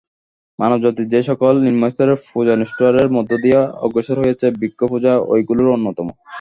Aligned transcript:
মানবজাতি 0.59 1.03
যে-সকল 1.13 1.53
নিম্নস্তরের 1.65 2.17
পূজানুষ্ঠানের 2.27 3.07
মধ্য 3.15 3.31
দিয়া 3.43 3.61
অগ্রসর 3.85 4.17
হইয়াছে, 4.19 4.47
বৃক্ষ-পূজা 4.59 5.13
ঐগুলির 5.31 5.73
অন্যতম। 5.75 6.07